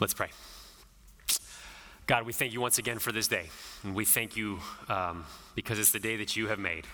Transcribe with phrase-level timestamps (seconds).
[0.00, 0.28] Let's pray.
[2.06, 3.46] God, we thank you once again for this day.
[3.82, 6.86] And we thank you um, because it's the day that you have made.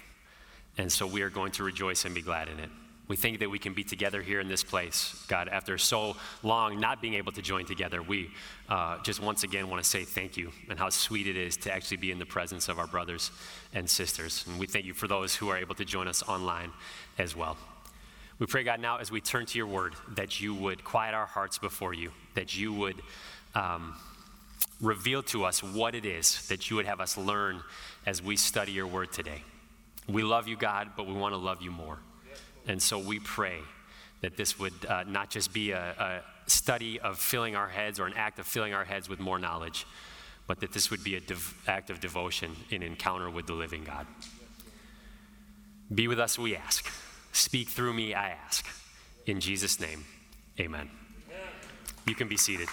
[0.78, 2.70] And so we are going to rejoice and be glad in it.
[3.06, 5.22] We think that we can be together here in this place.
[5.28, 8.30] God, after so long not being able to join together, we
[8.70, 11.72] uh, just once again want to say thank you and how sweet it is to
[11.72, 13.30] actually be in the presence of our brothers
[13.74, 14.44] and sisters.
[14.48, 16.72] And we thank you for those who are able to join us online
[17.18, 17.58] as well.
[18.38, 21.26] We pray, God, now as we turn to your word, that you would quiet our
[21.26, 22.96] hearts before you, that you would
[23.54, 23.94] um,
[24.80, 27.62] reveal to us what it is that you would have us learn
[28.06, 29.42] as we study your word today.
[30.08, 31.98] We love you, God, but we want to love you more.
[32.66, 33.58] And so we pray
[34.20, 38.06] that this would uh, not just be a, a, study of filling our heads or
[38.06, 39.86] an act of filling our heads with more knowledge,
[40.46, 43.82] but that this would be an dev- act of devotion in encounter with the living
[43.82, 44.06] God.
[45.94, 46.86] Be with us, we ask.
[47.34, 48.64] Speak through me, I ask.
[49.26, 50.04] In Jesus' name,
[50.60, 50.88] amen.
[52.06, 52.68] You can be seated.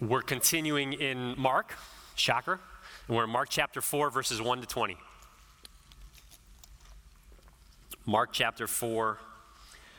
[0.00, 1.76] We're continuing in Mark,
[2.16, 2.58] shocker,
[3.06, 4.96] and we're in Mark chapter 4, verses 1 to 20.
[8.04, 9.18] Mark chapter 4,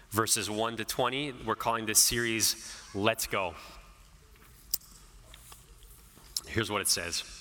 [0.10, 1.34] verses 1 to 20.
[1.46, 3.56] We're calling this series Let's Go.
[6.48, 7.41] Here's what it says.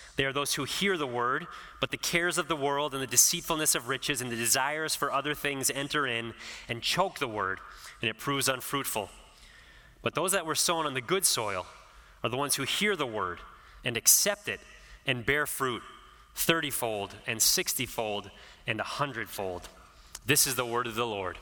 [0.17, 1.47] They are those who hear the word,
[1.79, 5.11] but the cares of the world and the deceitfulness of riches and the desires for
[5.11, 6.33] other things enter in
[6.67, 7.59] and choke the word
[8.01, 9.09] and it proves unfruitful.
[10.01, 11.65] But those that were sown on the good soil
[12.23, 13.39] are the ones who hear the word
[13.83, 14.59] and accept it
[15.05, 15.81] and bear fruit
[16.35, 18.31] thirtyfold and sixtyfold
[18.65, 19.67] and a hundredfold.
[20.25, 21.37] This is the word of the Lord.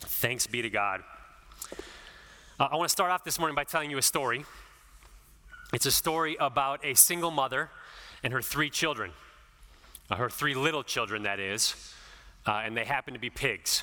[0.00, 1.02] Thanks be to God.
[2.60, 4.44] Uh, I want to start off this morning by telling you a story.
[5.74, 7.68] It's a story about a single mother
[8.22, 9.10] and her three children,
[10.08, 11.92] uh, her three little children, that is,
[12.46, 13.82] uh, and they happen to be pigs.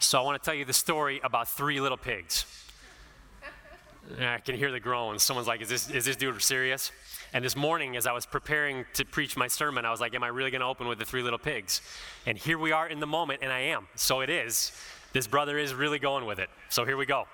[0.00, 2.44] So I want to tell you the story about three little pigs.
[4.20, 5.22] I can hear the groans.
[5.22, 6.92] Someone's like, is this, is this dude serious?
[7.32, 10.22] And this morning, as I was preparing to preach my sermon, I was like, Am
[10.22, 11.80] I really going to open with the three little pigs?
[12.26, 13.88] And here we are in the moment, and I am.
[13.94, 14.72] So it is.
[15.14, 16.50] This brother is really going with it.
[16.68, 17.24] So here we go.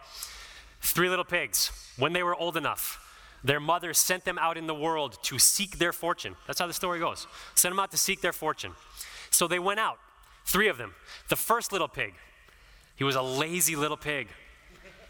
[0.80, 1.72] Three little pigs.
[1.98, 3.00] When they were old enough,
[3.44, 6.34] their mother sent them out in the world to seek their fortune.
[6.46, 7.26] That's how the story goes.
[7.54, 8.72] Sent them out to seek their fortune.
[9.30, 9.98] So they went out,
[10.46, 10.94] three of them.
[11.28, 12.14] The first little pig,
[12.96, 14.28] he was a lazy little pig.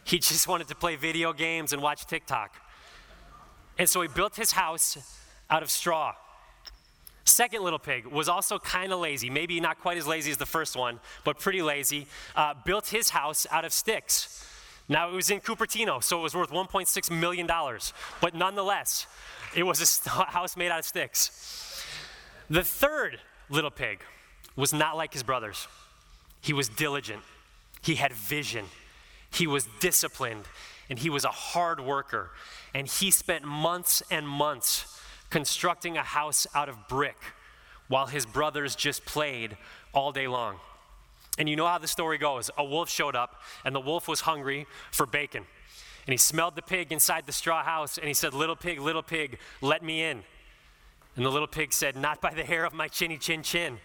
[0.03, 2.57] He just wanted to play video games and watch TikTok.
[3.79, 4.99] And so he built his house
[5.49, 6.15] out of straw.
[7.25, 10.47] Second little pig was also kind of lazy, maybe not quite as lazy as the
[10.47, 12.07] first one, but pretty lazy.
[12.37, 14.47] Uh, built his house out of sticks.
[14.89, 17.47] Now it was in Cupertino, so it was worth $1.6 million,
[18.21, 19.07] but nonetheless,
[19.57, 21.83] it was a house made out of sticks.
[22.51, 24.01] The third little pig
[24.57, 25.69] was not like his brothers,
[26.41, 27.23] he was diligent.
[27.85, 28.65] He had vision.
[29.31, 30.45] He was disciplined.
[30.89, 32.31] And he was a hard worker.
[32.73, 37.17] And he spent months and months constructing a house out of brick
[37.89, 39.57] while his brothers just played
[39.93, 40.57] all day long.
[41.39, 42.51] And you know how the story goes.
[42.57, 45.45] A wolf showed up, and the wolf was hungry for bacon.
[46.07, 49.03] And he smelled the pig inside the straw house, and he said, Little pig, little
[49.03, 50.23] pig, let me in.
[51.17, 53.79] And the little pig said, Not by the hair of my chinny chin chin.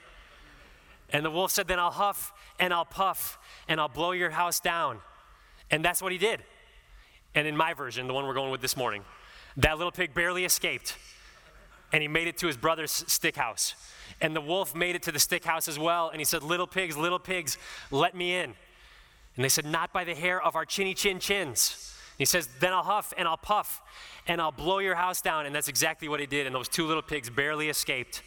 [1.11, 4.59] And the wolf said, Then I'll huff and I'll puff and I'll blow your house
[4.59, 4.99] down.
[5.71, 6.43] And that's what he did.
[7.35, 9.03] And in my version, the one we're going with this morning,
[9.57, 10.97] that little pig barely escaped.
[11.91, 13.75] And he made it to his brother's stick house.
[14.21, 16.09] And the wolf made it to the stick house as well.
[16.09, 17.57] And he said, Little pigs, little pigs,
[17.91, 18.53] let me in.
[19.35, 21.95] And they said, Not by the hair of our chinny chin chins.
[22.17, 23.81] He says, Then I'll huff and I'll puff
[24.27, 25.45] and I'll blow your house down.
[25.45, 26.45] And that's exactly what he did.
[26.45, 28.21] And those two little pigs barely escaped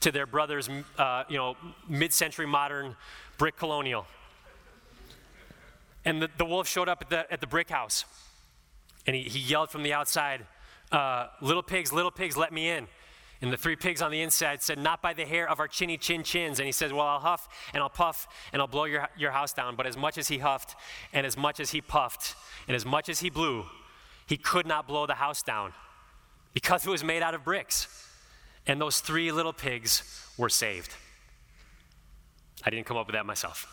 [0.00, 1.56] to their brother's, uh, you know,
[1.88, 2.96] mid century modern
[3.38, 4.06] brick colonial.
[6.04, 8.04] And the, the wolf showed up at the, at the brick house.
[9.06, 10.46] And he, he yelled from the outside,
[10.92, 12.86] uh, Little pigs, little pigs, let me in.
[13.40, 15.98] And the three pigs on the inside said, Not by the hair of our chinny
[15.98, 16.60] chin chins.
[16.60, 19.52] And he says, Well, I'll huff and I'll puff and I'll blow your, your house
[19.52, 19.74] down.
[19.74, 20.76] But as much as he huffed
[21.12, 22.36] and as much as he puffed
[22.68, 23.64] and as much as he blew,
[24.26, 25.72] he could not blow the house down
[26.54, 28.08] because it was made out of bricks.
[28.64, 30.04] And those three little pigs
[30.38, 30.94] were saved.
[32.64, 33.66] I didn't come up with that myself.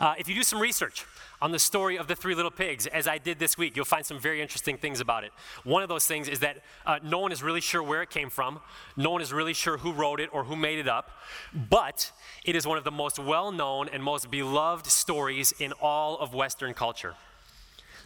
[0.00, 1.04] Uh, if you do some research,
[1.40, 3.76] on the story of the three little pigs, as I did this week.
[3.76, 5.32] You'll find some very interesting things about it.
[5.64, 8.30] One of those things is that uh, no one is really sure where it came
[8.30, 8.60] from,
[8.96, 11.10] no one is really sure who wrote it or who made it up,
[11.54, 12.10] but
[12.44, 16.34] it is one of the most well known and most beloved stories in all of
[16.34, 17.14] Western culture.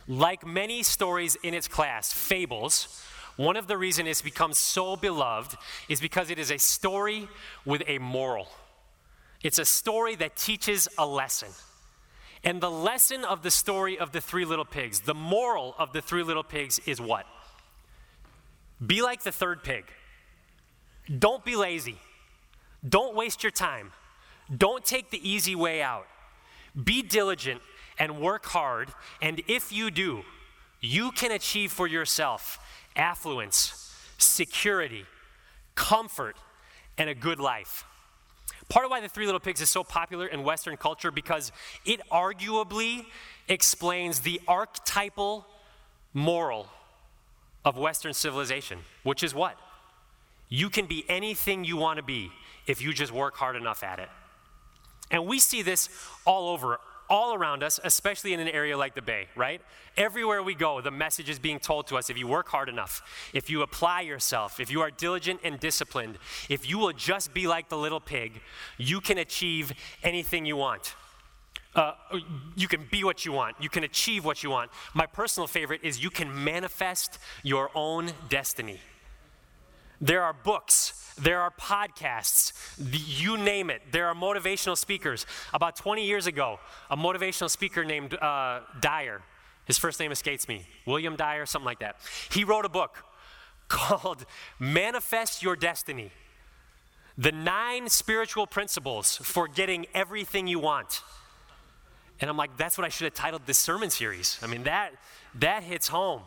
[0.08, 3.02] Like many stories in its class, fables,
[3.36, 5.56] one of the reasons it's become so beloved
[5.88, 7.28] is because it is a story
[7.64, 8.48] with a moral.
[9.42, 11.48] It's a story that teaches a lesson.
[12.44, 16.02] And the lesson of the story of the three little pigs, the moral of the
[16.02, 17.26] three little pigs is what?
[18.84, 19.84] Be like the third pig.
[21.18, 21.98] Don't be lazy.
[22.86, 23.92] Don't waste your time.
[24.54, 26.06] Don't take the easy way out.
[26.82, 27.60] Be diligent
[27.98, 28.88] and work hard.
[29.20, 30.22] And if you do,
[30.80, 32.58] you can achieve for yourself
[32.96, 35.06] affluence, security,
[35.74, 36.36] comfort,
[36.98, 37.84] and a good life.
[38.72, 41.52] Part of why the Three Little Pigs is so popular in Western culture because
[41.84, 43.04] it arguably
[43.46, 45.46] explains the archetypal
[46.14, 46.68] moral
[47.66, 49.58] of Western civilization, which is what?
[50.48, 52.30] You can be anything you want to be
[52.66, 54.08] if you just work hard enough at it.
[55.10, 55.90] And we see this
[56.24, 56.80] all over
[57.12, 59.60] all around us, especially in an area like the Bay, right?
[59.98, 63.02] Everywhere we go, the message is being told to us if you work hard enough,
[63.34, 66.16] if you apply yourself, if you are diligent and disciplined,
[66.48, 68.40] if you will just be like the little pig,
[68.78, 70.94] you can achieve anything you want.
[71.74, 71.92] Uh,
[72.56, 73.56] you can be what you want.
[73.60, 74.70] You can achieve what you want.
[74.94, 78.80] My personal favorite is you can manifest your own destiny.
[80.02, 83.82] There are books there are podcasts, you name it.
[83.90, 85.26] There are motivational speakers.
[85.52, 86.58] About 20 years ago,
[86.90, 89.20] a motivational speaker named uh, Dyer,
[89.66, 91.96] his first name escapes me, William Dyer, something like that.
[92.30, 93.04] He wrote a book
[93.68, 94.24] called
[94.58, 96.10] Manifest Your Destiny
[97.18, 101.02] The Nine Spiritual Principles for Getting Everything You Want.
[102.20, 104.38] And I'm like, that's what I should have titled this sermon series.
[104.42, 104.92] I mean, that,
[105.34, 106.22] that hits home.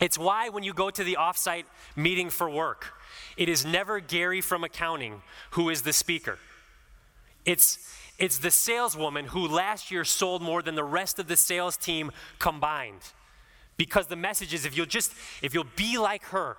[0.00, 1.64] It's why when you go to the offsite
[1.96, 2.94] meeting for work,
[3.36, 6.38] it is never Gary from accounting who is the speaker.
[7.44, 7.78] It's,
[8.18, 12.10] it's the saleswoman who last year sold more than the rest of the sales team
[12.38, 13.00] combined.
[13.76, 16.56] Because the message is if you'll just, if you'll be like her,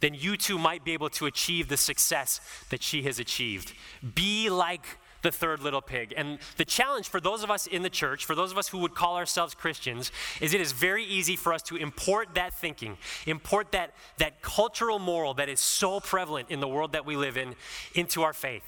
[0.00, 2.40] then you too might be able to achieve the success
[2.70, 3.72] that she has achieved.
[4.14, 6.14] Be like the third little pig.
[6.16, 8.78] And the challenge for those of us in the church, for those of us who
[8.78, 12.96] would call ourselves Christians, is it is very easy for us to import that thinking,
[13.26, 17.36] import that, that cultural moral that is so prevalent in the world that we live
[17.36, 17.56] in
[17.94, 18.62] into our faith.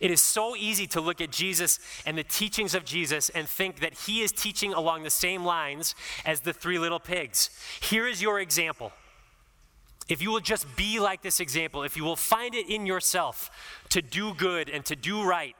[0.00, 3.80] It is so easy to look at Jesus and the teachings of Jesus and think
[3.80, 7.50] that he is teaching along the same lines as the three little pigs.
[7.80, 8.92] Here is your example.
[10.08, 13.50] If you will just be like this example, if you will find it in yourself
[13.90, 15.56] to do good and to do right,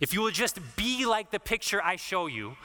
[0.00, 2.56] if you will just be like the picture I show you,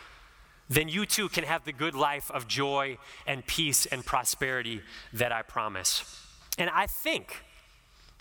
[0.70, 2.98] then you too can have the good life of joy
[3.28, 4.82] and peace and prosperity
[5.14, 6.04] that I promise.
[6.58, 7.44] And I think,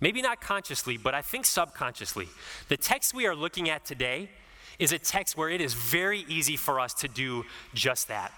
[0.01, 2.29] maybe not consciously, but I think subconsciously,
[2.69, 4.31] the text we are looking at today
[4.79, 8.33] is a text where it is very easy for us to do just that.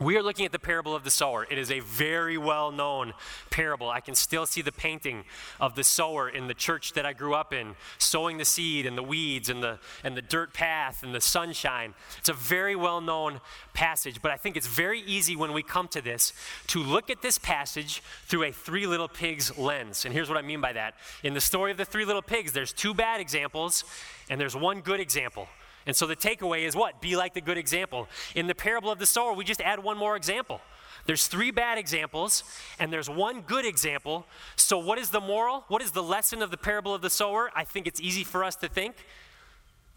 [0.00, 1.46] We are looking at the parable of the sower.
[1.50, 3.12] It is a very well known
[3.50, 3.90] parable.
[3.90, 5.24] I can still see the painting
[5.60, 8.96] of the sower in the church that I grew up in, sowing the seed and
[8.96, 11.92] the weeds and the, and the dirt path and the sunshine.
[12.16, 13.42] It's a very well known
[13.74, 16.32] passage, but I think it's very easy when we come to this
[16.68, 20.06] to look at this passage through a three little pigs lens.
[20.06, 20.94] And here's what I mean by that.
[21.22, 23.84] In the story of the three little pigs, there's two bad examples
[24.30, 25.46] and there's one good example.
[25.86, 27.00] And so the takeaway is what?
[27.00, 28.08] Be like the good example.
[28.34, 30.60] In the parable of the sower, we just add one more example.
[31.06, 32.44] There's three bad examples,
[32.78, 34.26] and there's one good example.
[34.56, 35.64] So, what is the moral?
[35.68, 37.50] What is the lesson of the parable of the sower?
[37.54, 38.94] I think it's easy for us to think.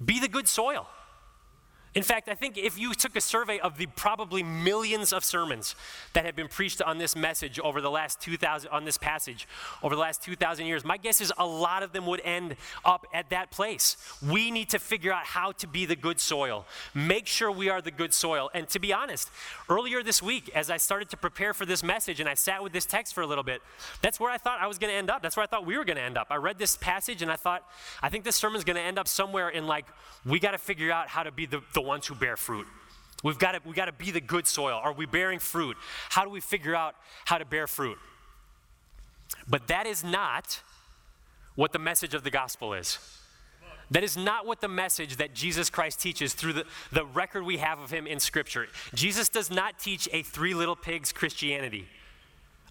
[0.04, 0.88] Be the good soil.
[1.96, 5.76] In fact, I think if you took a survey of the probably millions of sermons
[6.14, 9.48] that have been preached on this message over the last 2000 on this passage
[9.84, 13.06] over the last 2000 years, my guess is a lot of them would end up
[13.14, 13.96] at that place.
[14.28, 16.66] We need to figure out how to be the good soil.
[16.96, 18.50] Make sure we are the good soil.
[18.56, 19.30] And to be honest,
[19.70, 22.74] earlier this week as I started to prepare for this message and I sat with
[22.74, 23.62] this text for a little bit,
[24.02, 25.22] that's where I thought I was going to end up.
[25.22, 26.28] That's where I thought we were going to end up.
[26.32, 27.64] I read this passage and I thought
[28.02, 29.86] I think this sermon's going to end up somewhere in like
[30.26, 32.68] we got to figure out how to be the, the ones who bear fruit.
[33.24, 34.80] We've got to, we got to be the good soil.
[34.84, 35.78] Are we bearing fruit?
[36.10, 37.98] How do we figure out how to bear fruit?
[39.48, 40.62] But that is not
[41.56, 43.00] what the message of the gospel is.
[43.92, 47.58] That is not what the message that Jesus Christ teaches through the, the record we
[47.58, 48.68] have of him in Scripture.
[48.94, 51.88] Jesus does not teach a three little pigs Christianity.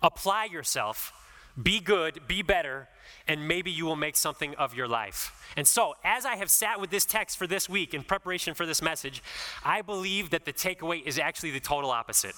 [0.02, 1.12] Apply yourself,
[1.60, 2.88] be good, be better,
[3.28, 5.32] and maybe you will make something of your life.
[5.56, 8.66] And so, as I have sat with this text for this week in preparation for
[8.66, 9.22] this message,
[9.64, 12.34] I believe that the takeaway is actually the total opposite.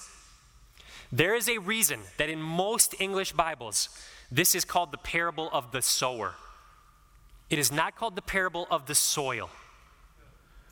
[1.11, 3.89] There is a reason that in most English Bibles,
[4.31, 6.35] this is called the parable of the sower.
[7.49, 9.49] It is not called the parable of the soil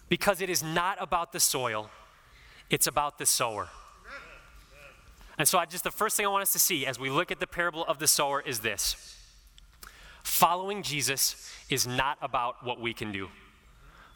[0.10, 1.90] because it is not about the soil,
[2.70, 3.70] it's about the sower.
[5.38, 7.32] And so, I just the first thing I want us to see as we look
[7.32, 9.18] at the parable of the sower is this
[10.24, 13.30] Following Jesus is not about what we can do.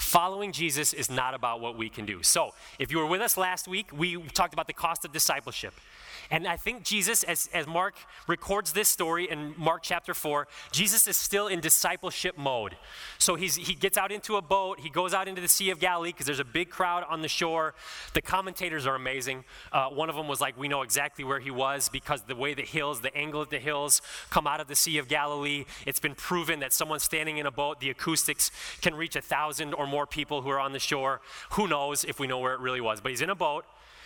[0.07, 2.23] Following Jesus is not about what we can do.
[2.23, 5.73] So, if you were with us last week, we talked about the cost of discipleship.
[6.29, 7.95] And I think Jesus, as, as Mark
[8.27, 12.75] records this story in Mark chapter 4, Jesus is still in discipleship mode.
[13.17, 15.79] So he's, he gets out into a boat, he goes out into the Sea of
[15.79, 17.75] Galilee because there's a big crowd on the shore.
[18.13, 19.45] The commentators are amazing.
[19.71, 22.53] Uh, one of them was like, We know exactly where he was because the way
[22.53, 25.99] the hills, the angle of the hills come out of the Sea of Galilee, it's
[25.99, 29.87] been proven that someone standing in a boat, the acoustics can reach a thousand or
[29.97, 31.21] more people who are on the shore.
[31.53, 33.01] Who knows if we know where it really was?
[33.01, 33.65] But he's in a boat.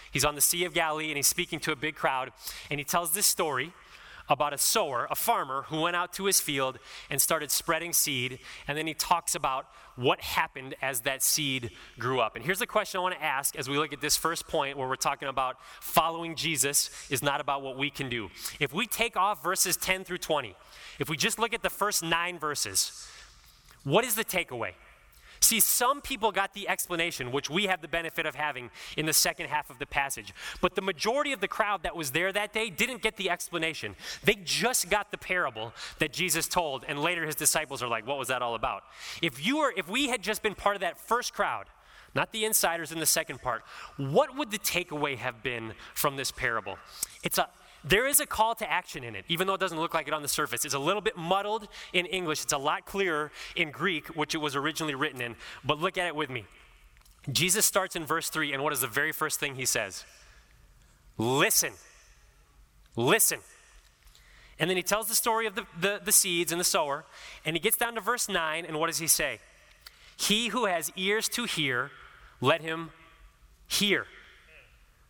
[0.10, 2.31] He's on the Sea of Galilee and he's speaking to a big crowd.
[2.69, 3.74] And he tells this story
[4.29, 6.79] about a sower, a farmer, who went out to his field
[7.10, 8.39] and started spreading seed.
[8.69, 9.65] And then he talks about
[9.98, 12.38] what happened as that seed grew up.
[12.38, 14.77] And here's the question I want to ask as we look at this first point
[14.77, 18.29] where we're talking about following Jesus is not about what we can do.
[18.62, 20.55] If we take off verses 10 through 20,
[21.00, 23.05] if we just look at the first nine verses,
[23.83, 24.71] what is the takeaway?
[25.41, 29.13] See, some people got the explanation, which we have the benefit of having in the
[29.13, 30.33] second half of the passage.
[30.62, 33.95] But the majority of the crowd that was there that day didn't get the explanation.
[34.24, 38.19] They just got the parable that Jesus told, and later his disciples are like, What
[38.19, 38.83] was that all about?
[39.21, 41.65] If you were, if we had just been part of that first crowd,
[42.13, 43.63] not the insiders in the second part,
[43.98, 46.77] what would the takeaway have been from this parable?
[47.24, 47.48] It's a
[47.84, 50.14] there is a call to action in it, even though it doesn't look like it
[50.14, 50.66] on the surface.
[50.66, 54.40] It's a little bit muddled in English, it's a lot clearer in Greek, which it
[54.40, 55.36] was originally written in.
[55.64, 56.46] But look at it with me.
[57.32, 60.06] Jesus starts in verse 3, and what is the very first thing he says?
[61.18, 61.74] Listen.
[62.96, 63.40] Listen.
[64.60, 67.06] And then he tells the story of the, the, the, seeds and the sower,
[67.46, 69.40] and he gets down to verse 9, and what does he say?
[70.18, 71.92] He who has ears to hear,
[72.42, 72.92] let him
[73.68, 74.06] hear.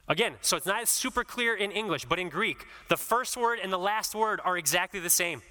[0.07, 3.71] Again, so it's not super clear in English, but in Greek, the first word and
[3.71, 5.41] the last word are exactly the same.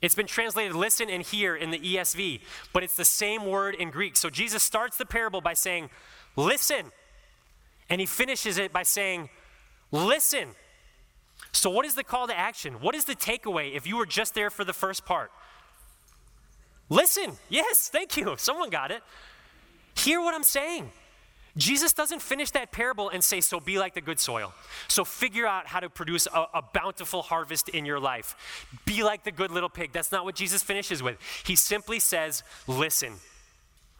[0.00, 2.40] It's been translated listen and hear in the ESV,
[2.72, 4.16] but it's the same word in Greek.
[4.16, 5.90] So Jesus starts the parable by saying,
[6.36, 6.92] listen.
[7.90, 9.28] And he finishes it by saying,
[9.90, 10.50] listen.
[11.52, 12.74] So, what is the call to action?
[12.74, 15.30] What is the takeaway if you were just there for the first part?
[16.88, 17.32] Listen.
[17.48, 18.34] Yes, thank you.
[18.38, 19.02] Someone got it.
[19.96, 20.90] Hear what I'm saying.
[21.58, 24.54] Jesus doesn't finish that parable and say, So be like the good soil.
[24.86, 28.36] So figure out how to produce a, a, bountiful harvest in your life.
[28.84, 29.92] Be like the good little pig.
[29.92, 31.18] That's not what Jesus finishes with.
[31.44, 33.14] He simply says, Listen.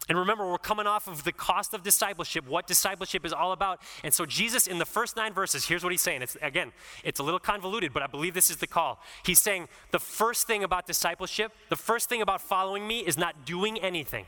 [0.07, 3.79] And remember, we're coming off of the cost of discipleship, what discipleship is all about.
[4.03, 6.23] And so, Jesus, in the first nine verses, here's what he's saying.
[6.23, 6.71] It's, again,
[7.03, 8.99] it's a little convoluted, but I believe this is the call.
[9.23, 13.45] He's saying the first thing about discipleship, the first thing about following me is not
[13.45, 14.25] doing anything,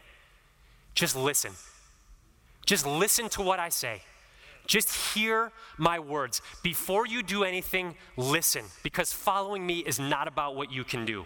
[0.94, 1.54] just listen.
[2.66, 4.02] Just listen to what I say.
[4.68, 6.42] Just hear my words.
[6.64, 11.26] Before you do anything, listen, because following me is not about what you can do.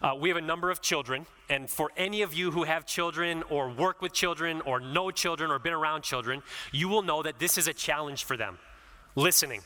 [0.00, 3.42] Uh, we have a number of children, and for any of you who have children,
[3.50, 7.38] or work with children, or know children, or been around children, you will know that
[7.38, 8.58] this is a challenge for them
[9.16, 9.62] listening.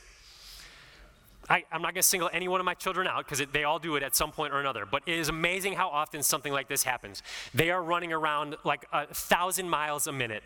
[1.51, 3.81] I, am not going to single any one of my children out because they all
[3.81, 4.87] do it at some point or another.
[4.87, 7.25] But it is amazing how often something like this happens.
[7.53, 10.45] They are running around like a thousand miles a minute.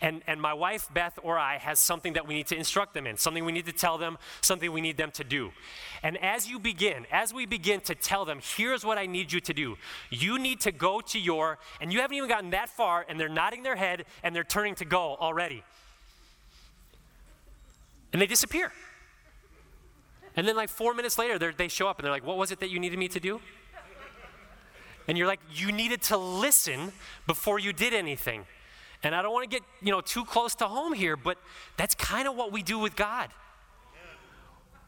[0.00, 3.06] And, and my wife, Beth, or I, has something that we need to instruct them
[3.06, 5.50] in, something we need to tell them, something we need them to do.
[6.02, 9.40] And as you begin, as we begin to tell them, here's what I need you
[9.40, 9.76] to do,
[10.08, 13.28] you need to go to your, and you haven't even gotten that far, and they're
[13.28, 15.62] nodding their head and they're turning to go already.
[18.12, 18.72] And they disappear.
[20.38, 22.60] And then, like four minutes later, they show up and they're like, What was it
[22.60, 23.40] that you needed me to do?
[25.08, 26.92] And you're like, You needed to listen
[27.26, 28.46] before you did anything.
[29.02, 31.38] And I don't want to get, you know, too close to home here, but
[31.76, 33.30] that's kind of what we do with God.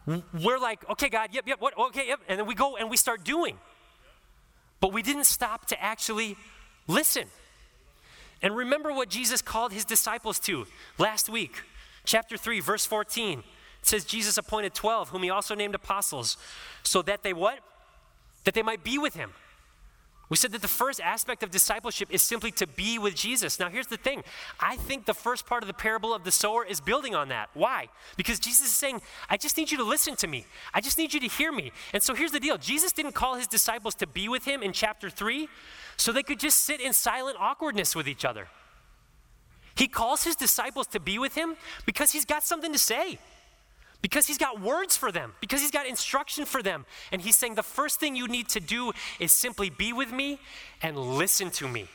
[0.06, 2.20] We're like, okay, God, yep, yep, what, okay, yep.
[2.28, 3.56] And then we go and we start doing.
[4.80, 6.36] But we didn't stop to actually
[6.86, 7.26] listen.
[8.40, 10.66] And remember what Jesus called his disciples to
[10.96, 11.62] last week,
[12.04, 13.42] chapter 3, verse 14.
[13.80, 16.36] It says Jesus appointed 12, whom he also named apostles,
[16.82, 17.58] so that they what?
[18.44, 19.32] That they might be with him.
[20.30, 23.58] We said that the first aspect of discipleship is simply to be with Jesus.
[23.58, 24.22] Now, here's the thing
[24.60, 27.50] I think the first part of the parable of the sower is building on that.
[27.52, 27.88] Why?
[28.16, 31.12] Because Jesus is saying, I just need you to listen to me, I just need
[31.12, 31.72] you to hear me.
[31.92, 34.72] And so here's the deal Jesus didn't call his disciples to be with him in
[34.72, 35.48] chapter 3
[35.96, 38.46] so they could just sit in silent awkwardness with each other.
[39.74, 41.56] He calls his disciples to be with him
[41.86, 43.18] because he's got something to say
[44.02, 46.86] because he's got words for them, because he's got instruction for them.
[47.12, 50.38] And he's saying the first thing you need to do is simply be with me
[50.82, 51.88] and listen to me.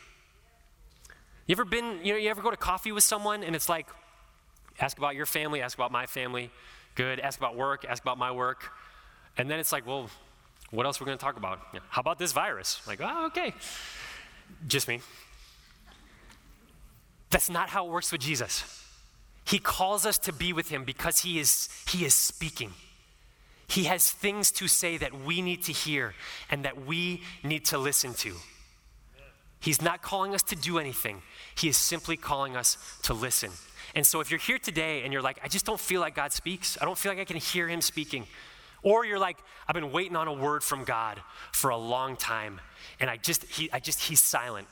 [1.47, 3.87] You ever been, you know, you ever go to coffee with someone and it's like,
[4.79, 6.51] ask about your family, ask about my family,
[6.95, 8.71] good, ask about work, ask about my work.
[9.37, 10.09] And then it's like, well,
[10.71, 11.59] what else are we going to talk about?
[11.89, 12.81] How about this virus?
[12.87, 13.53] Like, oh, okay.
[14.67, 15.01] Just me.
[17.29, 18.84] That's not how it works with Jesus.
[19.45, 22.73] He calls us to be with him because he is, he is speaking.
[23.67, 26.13] He has things to say that we need to hear
[26.49, 28.33] and that we need to listen to.
[29.59, 31.21] He's not calling us to do anything,
[31.55, 33.51] He is simply calling us to listen.
[33.93, 36.33] And so if you're here today and you're like, I just don't feel like God
[36.33, 38.27] speaks, I don't feel like I can hear Him speaking,
[38.83, 41.19] or you're like, I've been waiting on a word from God
[41.51, 42.61] for a long time,
[42.99, 44.67] and I just, he, I just, He's silent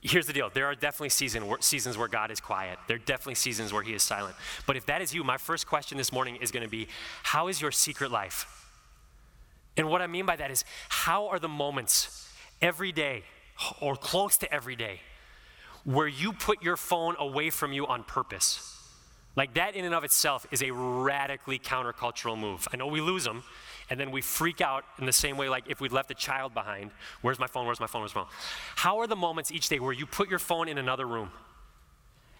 [0.00, 2.78] here's the deal there are definitely season, seasons where God is quiet.
[2.86, 4.36] There are definitely seasons where He is silent.
[4.66, 6.88] But if that is you, my first question this morning is going to be
[7.22, 8.54] How is your secret life?
[9.76, 12.28] And what I mean by that is, how are the moments
[12.60, 13.22] every day
[13.80, 15.00] or close to every day
[15.84, 18.74] where you put your phone away from you on purpose?
[19.36, 22.66] Like that, in and of itself, is a radically countercultural move.
[22.72, 23.44] I know we lose them,
[23.90, 26.54] and then we freak out in the same way like if we'd left a child
[26.54, 26.90] behind.
[27.22, 27.66] Where's my phone?
[27.66, 28.02] Where's my phone?
[28.02, 28.30] Where's my phone?
[28.76, 31.30] How are the moments each day where you put your phone in another room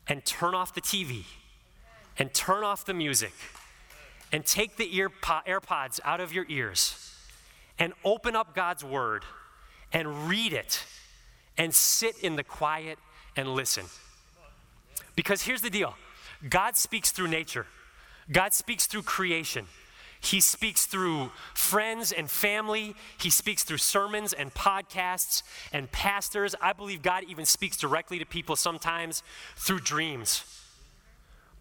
[0.07, 1.25] and turn off the tv
[2.19, 3.33] and turn off the music
[4.33, 7.15] and take the ear po- airpods out of your ears
[7.79, 9.25] and open up god's word
[9.93, 10.85] and read it
[11.57, 12.99] and sit in the quiet
[13.37, 13.85] and listen?
[15.17, 15.95] Because here's the deal.
[16.49, 17.67] God speaks through nature.
[18.31, 19.67] God speaks through creation
[20.21, 22.95] he speaks through friends and family.
[23.21, 26.55] He speaks through sermons and podcasts and pastors.
[26.61, 29.23] I believe God even speaks directly to people sometimes
[29.57, 30.45] through dreams.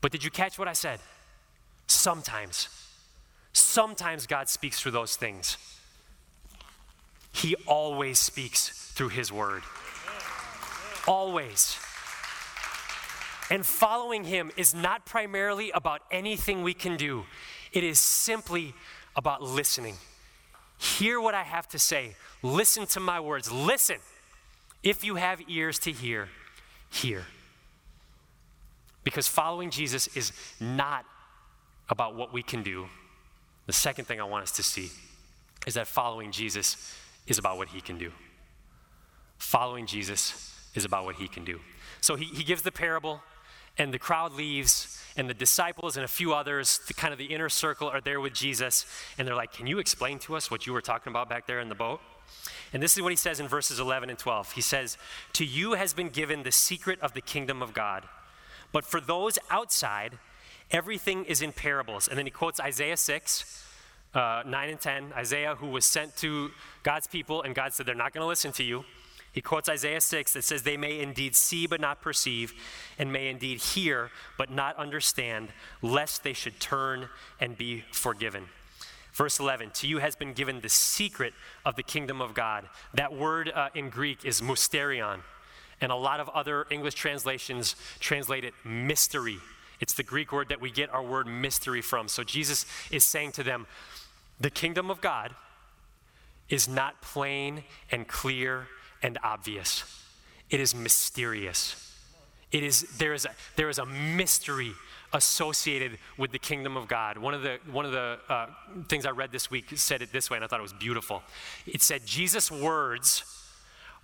[0.01, 0.99] But did you catch what I said?
[1.87, 2.69] Sometimes.
[3.53, 5.57] Sometimes God speaks through those things.
[7.31, 9.61] He always speaks through His Word.
[11.07, 11.77] Always.
[13.49, 17.25] And following Him is not primarily about anything we can do.
[17.77, 18.73] It is simply
[19.15, 19.97] about listening.
[20.79, 22.15] Hear what I have to say.
[22.41, 23.51] Listen to my words.
[23.51, 23.97] Listen.
[24.81, 26.29] If you have ears to hear,
[26.89, 27.25] hear.
[29.03, 31.05] Because following Jesus is not
[31.87, 32.87] about what we can do.
[33.67, 34.89] The second thing I want us to see
[35.67, 36.95] is that following Jesus
[37.27, 38.11] is about what he can do.
[39.37, 41.59] Following Jesus is about what he can do.
[42.01, 43.21] So he, he gives the parable,
[43.77, 47.25] and the crowd leaves, and the disciples and a few others, the kind of the
[47.25, 48.85] inner circle, are there with Jesus,
[49.17, 51.59] and they're like, Can you explain to us what you were talking about back there
[51.59, 51.99] in the boat?
[52.73, 54.53] And this is what he says in verses 11 and 12.
[54.53, 54.97] He says,
[55.33, 58.03] To you has been given the secret of the kingdom of God.
[58.71, 60.17] But for those outside,
[60.71, 62.07] everything is in parables.
[62.07, 63.65] And then he quotes Isaiah 6,
[64.13, 65.13] uh, 9 and 10.
[65.13, 66.51] Isaiah, who was sent to
[66.83, 68.83] God's people, and God said, They're not going to listen to you.
[69.37, 72.55] He quotes Isaiah 6 that says, They may indeed see but not perceive,
[72.97, 75.49] and may indeed hear but not understand,
[75.83, 77.07] lest they should turn
[77.39, 78.45] and be forgiven.
[79.13, 81.35] Verse 11, to you has been given the secret
[81.67, 82.67] of the kingdom of God.
[82.95, 85.19] That word uh, in Greek is mysterion,
[85.81, 89.37] and a lot of other English translations translate it mystery.
[89.79, 92.07] It's the Greek word that we get our word mystery from.
[92.07, 93.67] So Jesus is saying to them,
[94.39, 95.35] the kingdom of God
[96.49, 98.67] is not plain and clear
[99.01, 99.83] and obvious.
[100.49, 101.83] It is mysterious.
[102.51, 104.73] It is, there, is a, there is a mystery
[105.13, 107.17] associated with the kingdom of God.
[107.17, 108.47] One of the, one of the uh,
[108.87, 111.23] things I read this week said it this way, and I thought it was beautiful.
[111.65, 113.23] It said, Jesus' words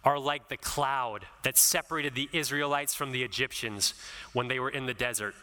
[0.03, 3.93] are like the cloud that separated the Israelites from the Egyptians
[4.33, 5.35] when they were in the desert.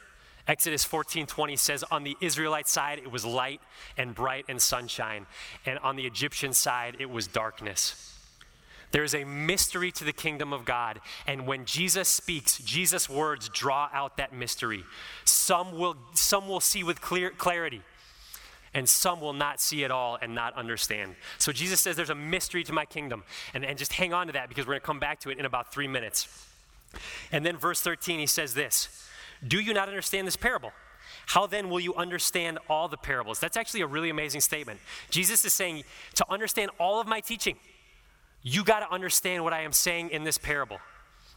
[0.46, 3.60] Exodus 14:20 says on the Israelite side it was light
[3.96, 5.26] and bright and sunshine
[5.64, 8.09] and on the Egyptian side it was darkness.
[8.92, 11.00] There is a mystery to the kingdom of God.
[11.26, 14.84] And when Jesus speaks, Jesus' words draw out that mystery.
[15.24, 17.82] Some will, some will see with clear clarity,
[18.74, 21.14] and some will not see at all and not understand.
[21.38, 23.24] So Jesus says there's a mystery to my kingdom.
[23.54, 25.38] And, and just hang on to that because we're going to come back to it
[25.38, 26.46] in about three minutes.
[27.30, 29.08] And then verse 13, he says this
[29.46, 30.72] Do you not understand this parable?
[31.26, 33.38] How then will you understand all the parables?
[33.38, 34.80] That's actually a really amazing statement.
[35.10, 37.56] Jesus is saying, to understand all of my teaching,
[38.42, 40.78] you got to understand what I am saying in this parable.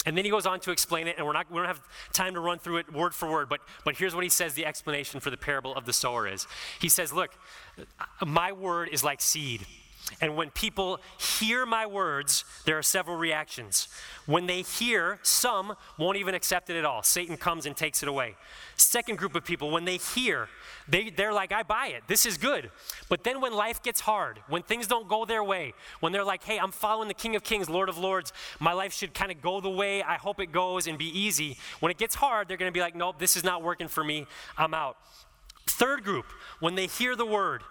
[0.06, 2.34] And then he goes on to explain it, and we're not, we don't have time
[2.34, 5.20] to run through it word for word, but, but here's what he says the explanation
[5.20, 6.46] for the parable of the sower is.
[6.80, 7.32] He says, Look,
[8.26, 9.66] my word is like seed.
[10.22, 13.88] And when people hear my words, there are several reactions.
[14.26, 17.04] When they hear, some won't even accept it at all.
[17.04, 18.36] Satan comes and takes it away.
[18.76, 20.50] Second group of people, when they hear,
[20.88, 22.04] they, they're like, I buy it.
[22.08, 22.70] This is good.
[23.08, 26.44] But then when life gets hard, when things don't go their way, when they're like,
[26.44, 29.42] hey, I'm following the King of Kings, Lord of Lords, my life should kind of
[29.42, 31.58] go the way I hope it goes and be easy.
[31.80, 34.04] When it gets hard, they're going to be like, nope, this is not working for
[34.04, 34.28] me.
[34.58, 34.98] I'm out.
[35.66, 36.26] Third group,
[36.60, 37.64] when they hear the word,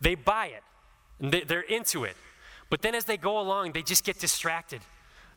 [0.00, 0.62] they buy it.
[1.20, 2.16] And they, they're into it.
[2.70, 4.82] But then as they go along, they just get distracted.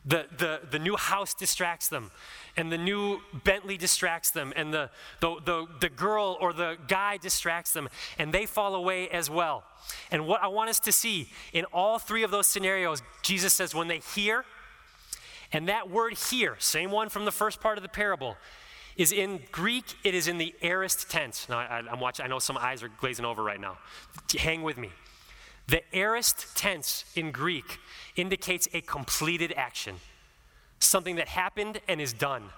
[0.04, 2.10] The, the, the new house distracts them,
[2.56, 4.90] and the new Bentley distracts them, and the,
[5.20, 9.62] the, the, the girl or the guy distracts them, and they fall away as well.
[10.10, 13.76] And what I want us to see in all three of those scenarios, Jesus says,
[13.76, 14.44] when they hear,
[15.52, 18.36] and that word hear, same one from the first part of the parable,
[18.96, 21.48] is in Greek, it is in the aorist tense.
[21.48, 23.78] Now, I, am watching, I know some eyes are glazing over right now.
[24.36, 24.90] Hang with me.
[25.68, 27.78] The aorist tense in Greek
[28.16, 29.96] indicates a completed action,
[30.80, 32.50] something that happened and is done.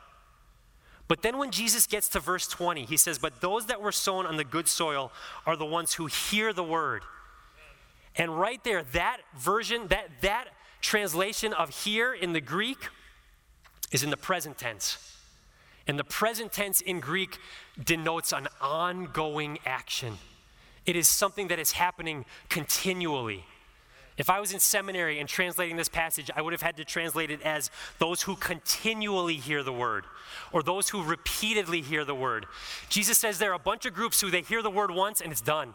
[1.06, 4.26] But then when Jesus gets to verse 20, he says, But those that were sown
[4.26, 5.12] on the good soil
[5.46, 7.02] are the ones who hear the word.
[8.16, 10.46] And right there, that version, that, that
[10.80, 12.78] translation of hear in the Greek
[13.92, 14.98] is in the present tense.
[15.86, 17.38] And the present tense in Greek
[17.82, 20.18] denotes an ongoing action.
[20.86, 23.44] It is something that is happening continually.
[24.16, 27.30] If I was in seminary and translating this passage, I would have had to translate
[27.30, 30.04] it as those who continually hear the word
[30.52, 32.46] or those who repeatedly hear the word.
[32.88, 35.32] Jesus says there are a bunch of groups who they hear the word once and
[35.32, 35.74] it's done.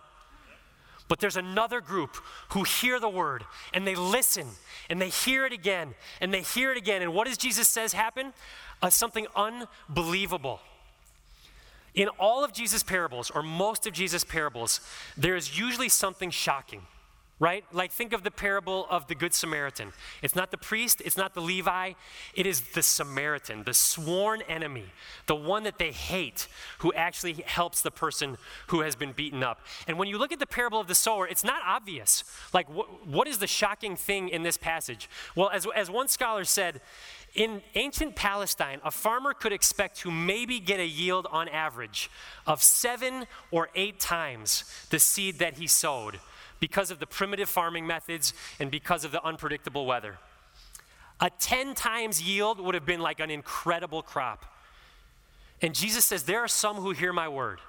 [1.10, 2.16] But there's another group
[2.50, 3.44] who hear the word
[3.74, 4.48] and they listen
[4.90, 7.02] and they hear it again and they hear it again.
[7.02, 8.32] And what does Jesus says happen?
[8.82, 10.62] Uh, something unbelievable.
[12.00, 14.80] In all of Jesus' parables, or most of Jesus' parables,
[15.18, 16.84] there is usually something shocking,
[17.40, 17.66] right?
[17.74, 19.92] Like think of the parable of the Good Samaritan.
[20.22, 21.96] It's not the priest, it's not the Levi,
[22.36, 24.86] it is the Samaritan, the sworn enemy,
[25.26, 29.60] the one that they hate, who actually helps the person who has been beaten up.
[29.86, 32.24] And when you look at the parable of the sower, it's not obvious.
[32.54, 35.10] Like, wh- what is the shocking thing in this passage?
[35.36, 36.80] Well, as, as one scholar said,
[37.36, 42.10] in ancient Palestine, a farmer could expect to maybe get a yield on average
[42.48, 46.20] of seven or eight times the seed that he sowed
[46.60, 50.18] because of the primitive farming methods and because of the unpredictable weather.
[51.22, 54.46] A 10 times yield would have been like an incredible crop.
[55.62, 57.60] And Jesus says, There are some who hear my word,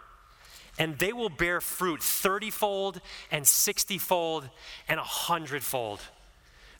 [0.78, 4.48] and they will bear fruit 30 fold and 60 fold
[4.88, 6.00] and 100 fold.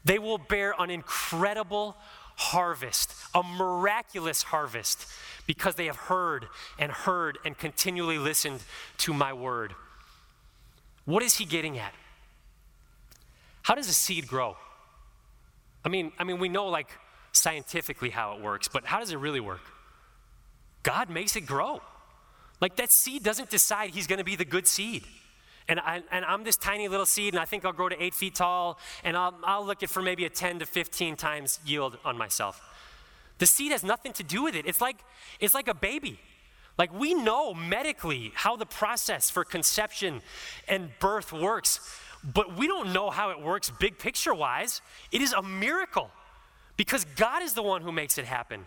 [0.05, 1.97] They will bear an incredible
[2.41, 5.07] harvest, a miraculous harvest,
[5.47, 6.47] because they have heard
[6.79, 8.63] and heard and continually listened
[8.97, 9.75] to my word.
[11.05, 11.93] What is he getting at?
[13.63, 14.57] How does a seed grow?
[15.85, 16.89] I mean, I mean, we know like
[17.33, 19.61] scientifically how it works, but how does it really work?
[20.83, 21.83] God makes it grow.
[22.59, 25.05] Like that seed doesn't decide he's going to be the good seed.
[25.71, 28.13] And, I, and I'm this tiny little seed, and I think I'll grow to eight
[28.13, 32.19] feet tall, and I'll, I'll look for maybe a 10 to 15 times yield on
[32.19, 32.61] myself.
[33.39, 34.67] The seed has nothing to do with it.
[34.67, 34.97] It's like,
[35.39, 36.19] it's like a baby.
[36.77, 40.23] Like we know medically how the process for conception
[40.67, 41.81] and birth works,
[42.25, 44.83] but we don't know how it works big picture wise.
[45.13, 46.11] It is a miracle
[46.77, 48.65] because God is the one who makes it happen.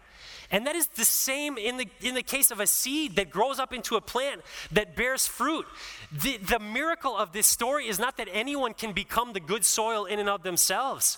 [0.53, 3.57] And that is the same in the, in the case of a seed that grows
[3.57, 5.65] up into a plant that bears fruit.
[6.11, 10.05] The, the miracle of this story is not that anyone can become the good soil
[10.05, 11.17] in and of themselves.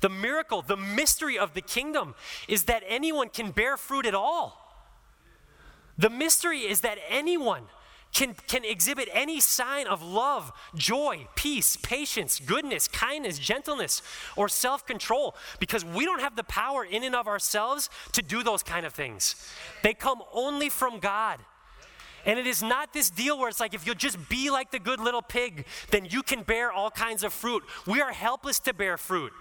[0.00, 2.14] The miracle, the mystery of the kingdom
[2.48, 4.56] is that anyone can bear fruit at all.
[5.98, 7.64] The mystery is that anyone
[8.12, 14.02] can, can exhibit any sign of love, joy, peace, patience, goodness, kindness, gentleness,
[14.36, 18.42] or self control because we don't have the power in and of ourselves to do
[18.42, 19.36] those kind of things.
[19.82, 21.38] They come only from God.
[22.26, 24.78] And it is not this deal where it's like if you'll just be like the
[24.78, 27.62] good little pig, then you can bear all kinds of fruit.
[27.86, 29.32] We are helpless to bear fruit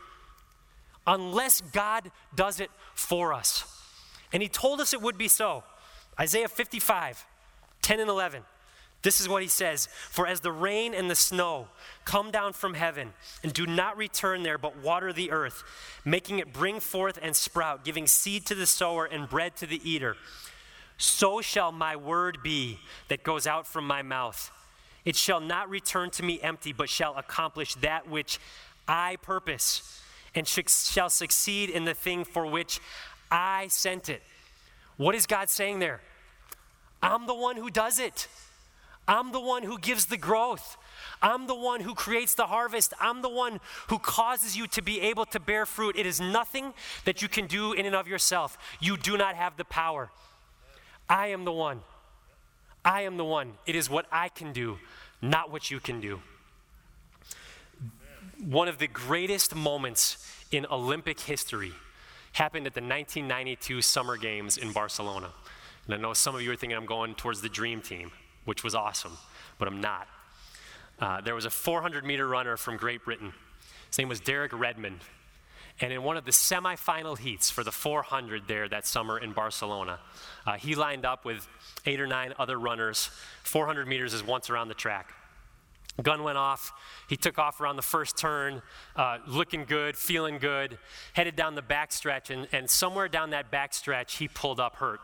[1.06, 3.66] unless God does it for us.
[4.32, 5.64] And He told us it would be so.
[6.20, 7.26] Isaiah 55,
[7.82, 8.44] 10 and 11.
[9.02, 11.68] This is what he says For as the rain and the snow
[12.06, 15.64] come down from heaven and do not return there, but water the earth,
[16.04, 19.82] making it bring forth and sprout, giving seed to the sower and bread to the
[19.90, 20.18] eater,
[20.98, 24.52] so shall my word be that goes out from my mouth.
[25.06, 28.38] It shall not return to me empty, but shall accomplish that which
[28.86, 30.02] I purpose,
[30.36, 32.82] and shall succeed in the thing for which
[33.32, 34.22] I sent it.
[34.98, 36.02] What is God saying there?
[37.02, 38.28] I'm the one who does it.
[39.10, 40.78] I'm the one who gives the growth.
[41.20, 42.94] I'm the one who creates the harvest.
[43.00, 45.98] I'm the one who causes you to be able to bear fruit.
[45.98, 48.56] It is nothing that you can do in and of yourself.
[48.80, 50.12] You do not have the power.
[51.10, 51.82] I am the one.
[52.86, 53.54] I am the one.
[53.66, 54.78] It is what I can do,
[55.24, 56.22] not what you can do.
[58.46, 61.72] One of the greatest moments in Olympic history
[62.34, 65.32] happened at the 1992 Summer Games in Barcelona.
[65.88, 68.12] And I know some of you are thinking I'm going towards the dream team
[68.46, 69.18] which was awesome,
[69.58, 70.08] but I'm not.
[71.00, 73.34] Uh, there was a 400 meter runner from Great Britain.
[73.88, 75.00] His name was Derek Redmond.
[75.82, 80.00] And in one of the semifinal heats for the 400 there that summer in Barcelona,
[80.46, 81.48] uh, he lined up with
[81.86, 83.10] eight or nine other runners.
[83.44, 85.14] 400 meters is once around the track.
[86.02, 86.74] Gun went off.
[87.08, 88.62] He took off around the first turn,
[88.96, 90.78] uh, looking good, feeling good,
[91.14, 95.00] headed down the backstretch, and, and somewhere down that backstretch, he pulled up hurt.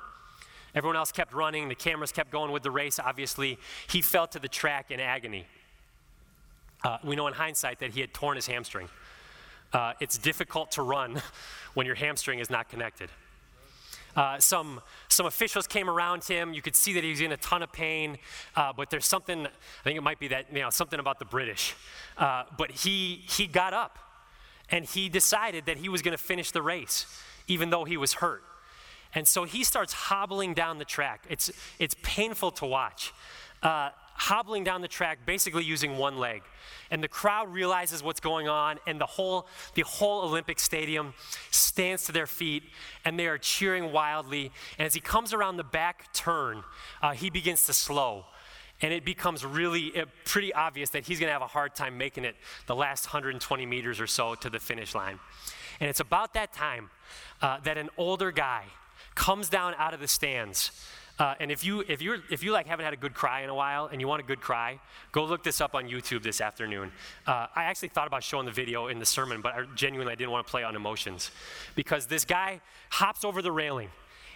[0.76, 1.70] Everyone else kept running.
[1.70, 3.58] The cameras kept going with the race, obviously.
[3.88, 5.48] He fell to the track in agony.
[6.84, 8.90] Uh, we know in hindsight that he had torn his hamstring.
[9.72, 11.22] Uh, it's difficult to run
[11.74, 13.10] when your hamstring is not connected.
[14.18, 16.54] Uh, some, some officials came around him.
[16.54, 18.18] You could see that he was in a ton of pain,
[18.56, 21.26] uh, but there's something, I think it might be that, you know, something about the
[21.26, 21.74] British.
[22.18, 23.98] Uh, but he, he got up
[24.70, 27.06] and he decided that he was going to finish the race,
[27.48, 28.44] even though he was hurt.
[29.16, 31.26] And so he starts hobbling down the track.
[31.30, 31.50] It's,
[31.80, 33.14] it's painful to watch.
[33.64, 36.42] Uh, hobbling down the track, basically using one leg.
[36.90, 41.14] And the crowd realizes what's going on, and the whole, the whole Olympic stadium
[41.52, 42.64] stands to their feet,
[43.04, 44.52] and they are cheering wildly.
[44.78, 46.64] And as he comes around the back turn,
[47.02, 48.26] uh, he begins to slow.
[48.82, 51.98] And it becomes really uh, pretty obvious that he's going to have a hard time
[51.98, 52.36] making it
[52.68, 55.20] the last 120 meters or so to the finish line.
[55.80, 56.90] And it's about that time
[57.42, 58.64] uh, that an older guy,
[59.16, 60.72] comes down out of the stands.
[61.18, 63.50] Uh, and if you if you if you like haven't had a good cry in
[63.50, 64.78] a while and you want a good cry,
[65.14, 66.92] go look this up on YouTube this afternoon.
[67.26, 70.16] Uh, I actually thought about showing the video in the sermon, but I genuinely I
[70.16, 71.32] didn't want to play on emotions
[71.74, 73.90] because this guy hops over the railing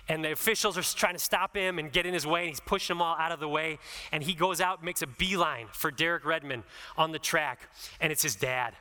[0.10, 2.60] and the officials are trying to stop him and get in his way, and he's
[2.60, 3.78] pushing them all out of the way.
[4.12, 6.64] And he goes out, makes a beeline for Derek Redmond
[6.98, 7.70] on the track,
[8.02, 8.74] and it's his dad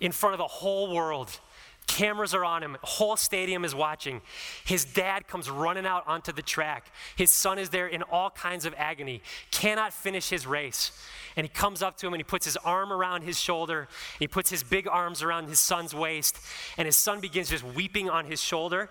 [0.00, 1.40] in front of the whole world.
[1.88, 2.76] Cameras are on him.
[2.82, 4.20] Whole stadium is watching.
[4.64, 6.92] His dad comes running out onto the track.
[7.16, 10.92] His son is there in all kinds of agony, cannot finish his race.
[11.34, 13.88] And he comes up to him and he puts his arm around his shoulder.
[14.18, 16.38] he puts his big arms around his son's waist.
[16.76, 18.90] And his son begins just weeping on his shoulder.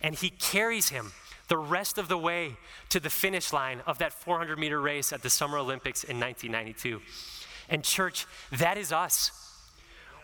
[0.00, 1.12] And he carries him
[1.48, 2.56] the rest of the way
[2.90, 7.02] to the finish line of that 400 meter race at the Summer Olympics in 1992.
[7.68, 9.45] And, church, that is us.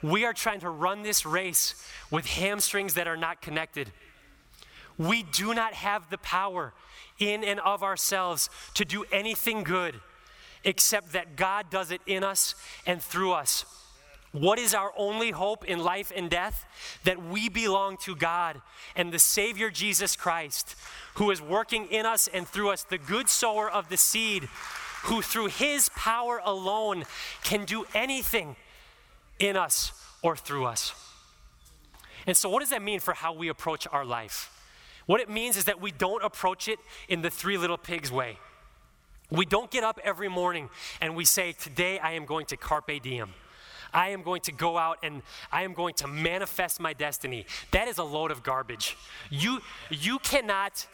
[0.02, 1.74] We are trying to run this race
[2.10, 3.92] with hamstrings that are not connected.
[4.98, 6.72] We do not have the power
[7.18, 10.00] in and of ourselves to do anything good
[10.64, 12.54] except that God does it in us
[12.86, 13.64] and through us.
[14.32, 16.64] What is our only hope in life and death?
[17.04, 18.60] That we belong to God
[18.96, 20.74] and the Savior Jesus Christ,
[21.14, 24.48] who is working in us and through us, the good sower of the seed
[25.04, 27.04] who through his power alone
[27.42, 28.56] can do anything
[29.42, 30.94] in us or through us.
[32.26, 34.48] And so, what does that mean for how we approach our life?
[35.06, 36.78] What it means is that we don't approach it
[37.08, 38.38] in the three little pigs way.
[39.30, 40.68] We don't get up every morning
[41.00, 43.30] and we say, Today I am going to carpe diem.
[43.92, 47.46] I am going to go out and I am going to manifest my destiny.
[47.72, 48.96] That is a load of garbage.
[49.28, 50.86] You, you, cannot,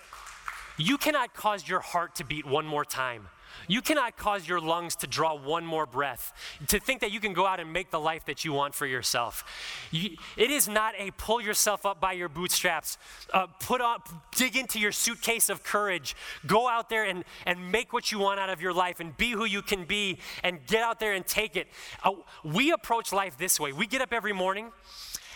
[0.77, 3.29] you cannot cause your heart to beat one more time.
[3.66, 6.33] You cannot cause your lungs to draw one more breath,
[6.68, 8.87] to think that you can go out and make the life that you want for
[8.87, 9.44] yourself.
[9.90, 12.99] You, it is not a pull yourself up by your bootstraps,
[13.33, 16.14] uh, put up, dig into your suitcase of courage,
[16.47, 19.33] go out there and, and make what you want out of your life and be
[19.33, 21.68] who you can be and get out there and take it.
[22.05, 22.12] Uh,
[22.44, 23.73] we approach life this way.
[23.73, 24.71] We get up every morning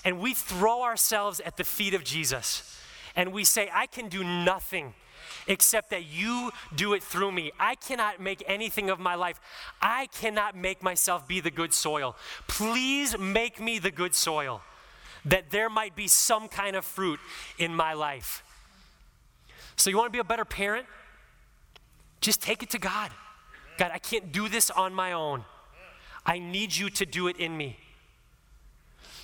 [0.05, 2.79] and we throw ourselves at the feet of Jesus
[3.15, 4.95] and we say, I can do nothing
[5.47, 7.53] except that you do it through me.
[7.59, 9.41] I cannot make anything of my life.
[9.81, 12.17] I cannot make myself be the good soil.
[12.47, 14.63] Please make me the good soil
[15.25, 17.21] that there might be some kind of fruit
[17.59, 18.43] in my life.
[19.77, 20.87] So, you want to be a better parent?
[22.21, 23.11] Just take it to God.
[23.79, 25.45] God, I can't do this on my own.
[26.25, 27.79] I need you to do it in me.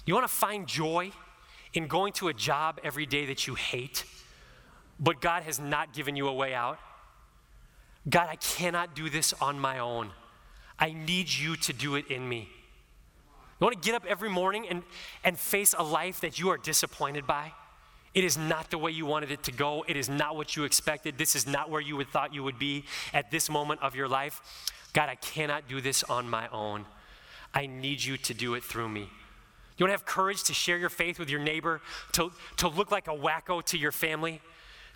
[0.04, 1.12] You want to find joy
[1.74, 4.04] in going to a job every day that you hate?
[5.00, 6.78] But God has not given you a way out.
[8.08, 10.10] God, I cannot do this on my own.
[10.78, 12.48] I need you to do it in me.
[13.60, 14.82] You want to get up every morning and,
[15.24, 17.52] and face a life that you are disappointed by?
[18.14, 19.84] It is not the way you wanted it to go.
[19.86, 21.18] It is not what you expected.
[21.18, 24.08] This is not where you would thought you would be at this moment of your
[24.08, 24.40] life.
[24.92, 26.86] God, I cannot do this on my own.
[27.52, 29.08] I need you to do it through me.
[29.76, 31.80] You want to have courage to share your faith with your neighbor,
[32.12, 34.40] to, to look like a wacko to your family?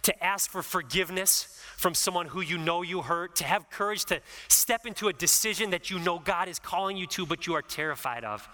[0.02, 4.20] To ask for forgiveness from someone who you know you hurt, to have courage to
[4.48, 7.62] step into a decision that you know God is calling you to, but you are
[7.62, 8.48] terrified of.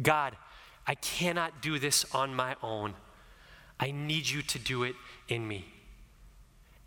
[0.00, 0.36] God,
[0.86, 2.94] I cannot do this on my own.
[3.80, 4.94] I need you to do it
[5.28, 5.64] in me.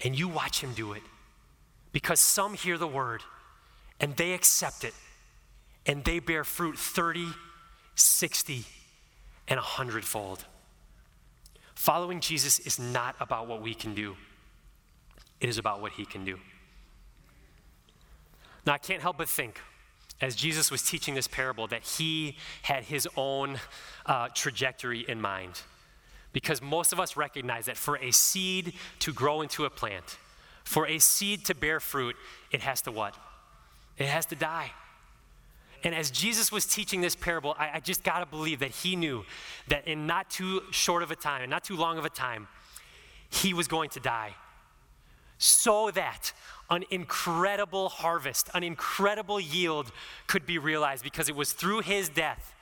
[0.01, 1.01] And you watch him do it.
[1.91, 3.23] Because some hear the word
[3.99, 4.93] and they accept it
[5.85, 7.27] and they bear fruit 30,
[7.95, 8.65] 60,
[9.47, 10.45] and 100 fold.
[11.77, 14.17] Following Jesus is not about what we can do,
[15.39, 16.39] it is about what he can do.
[18.65, 19.61] Now, I can't help but think,
[20.19, 23.59] as Jesus was teaching this parable, that he had his own
[24.07, 25.61] uh, trajectory in mind.
[26.33, 30.17] Because most of us recognize that for a seed to grow into a plant,
[30.63, 32.15] for a seed to bear fruit,
[32.51, 33.15] it has to what?
[33.99, 34.71] It has to die.
[35.83, 38.95] And as Jesus was teaching this parable, I, I just got to believe that he
[38.95, 39.23] knew
[39.67, 42.47] that in not too short of a time, and not too long of a time,
[43.29, 44.33] he was going to die.
[45.37, 46.33] So that
[46.69, 49.91] an incredible harvest, an incredible yield
[50.25, 52.55] could be realized because it was through his death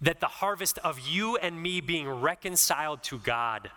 [0.00, 3.70] that the harvest of you and me being reconciled to God,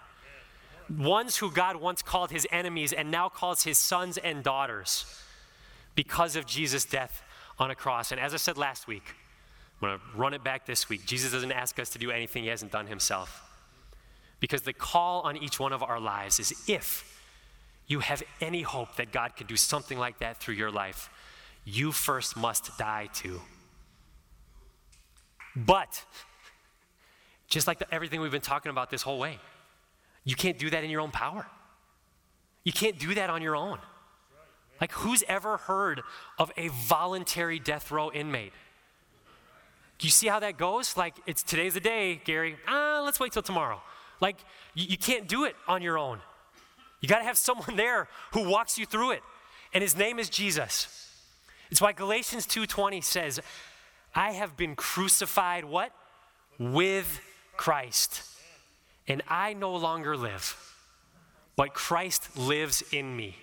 [0.95, 5.05] ones who God once called his enemies and now calls his sons and daughters
[5.95, 7.23] because of Jesus' death
[7.61, 8.11] on a cross.
[8.11, 9.03] And as I said last week,
[9.81, 11.05] I'm going to run it back this week.
[11.05, 13.47] Jesus doesn't ask us to do anything he hasn't done himself.
[14.39, 17.07] Because the call on each one of our lives is if
[17.85, 21.09] you have any hope that God could do something like that through your life,
[21.63, 23.39] you first must die too.
[25.55, 26.03] But,
[27.47, 29.37] just like the, everything we've been talking about this whole way,
[30.23, 31.45] you can't do that in your own power.
[32.63, 33.77] You can't do that on your own.
[34.81, 36.01] Like, who's ever heard
[36.39, 38.51] of a voluntary death row inmate?
[39.99, 40.97] Do you see how that goes?
[40.97, 42.57] Like, it's today's the day, Gary.
[42.67, 43.79] Ah, let's wait till tomorrow.
[44.19, 44.37] Like,
[44.73, 46.19] you, you can't do it on your own.
[46.99, 49.21] You got to have someone there who walks you through it,
[49.71, 50.97] and his name is Jesus.
[51.69, 53.39] It's why Galatians 2:20 says,
[54.15, 55.93] "I have been crucified what?
[56.57, 57.21] With
[57.55, 58.23] Christ.
[59.07, 60.55] And I no longer live,
[61.55, 63.37] but Christ lives in me."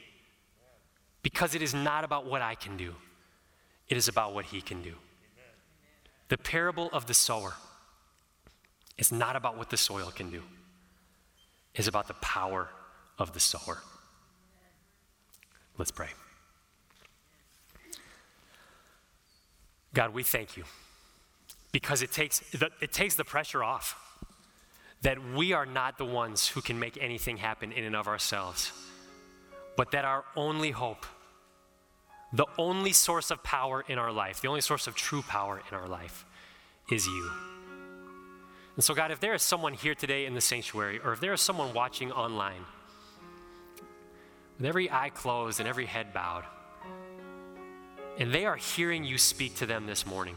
[1.31, 2.95] Because it is not about what I can do,
[3.87, 4.95] it is about what He can do.
[6.29, 7.53] The parable of the sower
[8.97, 10.43] is not about what the soil can do,
[11.75, 12.71] it's about the power
[13.19, 13.77] of the sower.
[15.77, 16.09] Let's pray.
[19.93, 20.65] God, we thank you
[21.73, 23.97] because it takes the, it takes the pressure off
[25.03, 28.73] that we are not the ones who can make anything happen in and of ourselves
[29.79, 31.07] but that our only hope,
[32.33, 35.77] the only source of power in our life, the only source of true power in
[35.77, 36.27] our life
[36.91, 37.31] is you.
[38.77, 41.33] And so, God, if there is someone here today in the sanctuary, or if there
[41.33, 42.65] is someone watching online,
[44.57, 46.45] with every eye closed and every head bowed,
[48.19, 50.37] and they are hearing you speak to them this morning,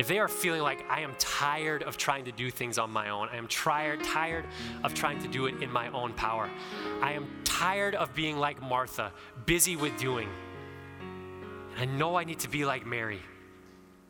[0.00, 3.10] if they are feeling like I am tired of trying to do things on my
[3.10, 4.46] own, I am tired, tired
[4.82, 6.48] of trying to do it in my own power,
[7.02, 9.12] I am tired of being like Martha,
[9.44, 10.30] busy with doing.
[11.78, 13.20] I know I need to be like Mary,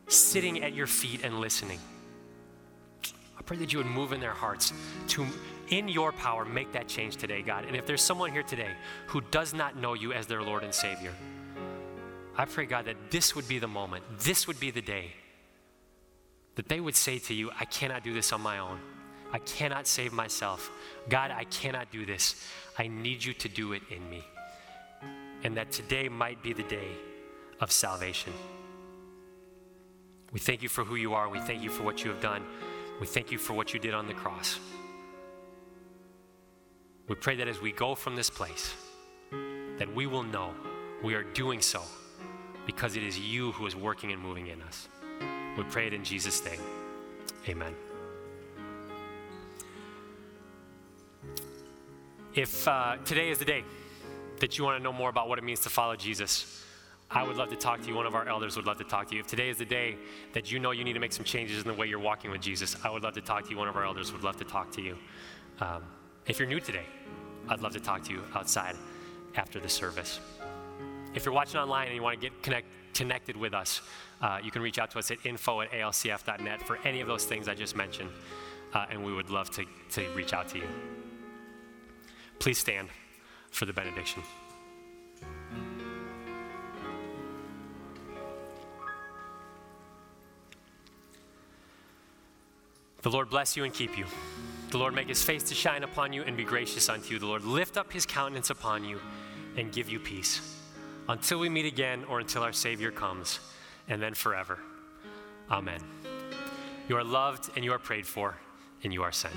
[0.07, 1.79] sitting at your feet and listening.
[3.37, 4.71] I pray that you would move in their hearts
[5.09, 5.25] to,
[5.67, 7.65] in your power, make that change today, God.
[7.65, 8.71] And if there's someone here today
[9.07, 11.11] who does not know you as their Lord and Savior,
[12.37, 15.11] I pray, God, that this would be the moment, this would be the day
[16.55, 18.79] that they would say to you, I cannot do this on my own.
[19.31, 20.69] I cannot save myself.
[21.09, 22.35] God, I cannot do this.
[22.77, 24.23] I need you to do it in me.
[25.43, 26.89] And that today might be the day
[27.59, 28.33] of salvation.
[30.31, 31.29] We thank you for who you are.
[31.29, 32.43] We thank you for what you have done.
[32.99, 34.59] We thank you for what you did on the cross.
[37.07, 38.73] We pray that as we go from this place,
[39.77, 40.53] that we will know
[41.03, 41.81] we are doing so
[42.65, 44.87] because it is you who is working and moving in us.
[45.57, 46.59] We pray it in Jesus' name.
[47.49, 47.75] Amen.
[52.33, 53.63] If uh, today is the day
[54.39, 56.63] that you want to know more about what it means to follow Jesus,
[57.09, 57.95] I would love to talk to you.
[57.95, 59.19] One of our elders would love to talk to you.
[59.19, 59.97] If today is the day
[60.31, 62.39] that you know you need to make some changes in the way you're walking with
[62.39, 63.57] Jesus, I would love to talk to you.
[63.57, 64.97] One of our elders would love to talk to you.
[65.59, 65.83] Um,
[66.25, 66.85] if you're new today,
[67.49, 68.77] I'd love to talk to you outside
[69.35, 70.21] after the service.
[71.13, 73.81] If you're watching online and you want to get connect, connected with us,
[74.21, 77.25] uh, you can reach out to us at info at alcf.net for any of those
[77.25, 78.09] things I just mentioned,
[78.73, 80.67] uh, and we would love to, to reach out to you.
[82.39, 82.89] Please stand
[83.51, 84.23] for the benediction.
[93.01, 94.05] The Lord bless you and keep you.
[94.69, 97.19] The Lord make his face to shine upon you and be gracious unto you.
[97.19, 98.99] The Lord lift up his countenance upon you
[99.57, 100.60] and give you peace.
[101.11, 103.41] Until we meet again or until our Savior comes,
[103.89, 104.59] and then forever.
[105.49, 105.81] Amen.
[106.87, 108.37] You are loved and you are prayed for,
[108.85, 109.35] and you are sent.